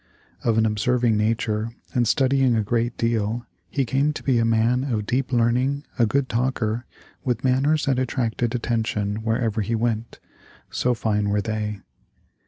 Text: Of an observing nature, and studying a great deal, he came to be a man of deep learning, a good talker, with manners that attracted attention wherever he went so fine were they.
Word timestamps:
Of 0.43 0.57
an 0.57 0.65
observing 0.65 1.15
nature, 1.15 1.69
and 1.93 2.07
studying 2.07 2.55
a 2.55 2.63
great 2.63 2.97
deal, 2.97 3.45
he 3.69 3.85
came 3.85 4.13
to 4.13 4.23
be 4.23 4.39
a 4.39 4.43
man 4.45 4.83
of 4.83 5.05
deep 5.05 5.31
learning, 5.31 5.83
a 5.99 6.07
good 6.07 6.27
talker, 6.27 6.87
with 7.23 7.43
manners 7.43 7.85
that 7.85 7.99
attracted 7.99 8.55
attention 8.55 9.17
wherever 9.17 9.61
he 9.61 9.75
went 9.75 10.17
so 10.71 10.95
fine 10.95 11.29
were 11.29 11.39
they. 11.41 11.81